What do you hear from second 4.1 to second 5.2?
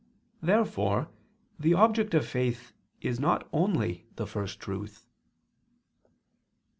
the First Truth.